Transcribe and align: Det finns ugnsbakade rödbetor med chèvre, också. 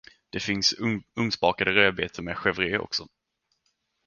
Det 0.29 0.39
finns 0.39 0.73
ugnsbakade 1.15 1.71
rödbetor 1.75 2.23
med 2.23 2.37
chèvre, 2.37 2.77
också. 2.77 3.07